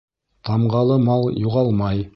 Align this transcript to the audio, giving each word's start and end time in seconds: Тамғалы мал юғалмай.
Тамғалы 0.49 0.97
мал 1.05 1.29
юғалмай. 1.47 2.05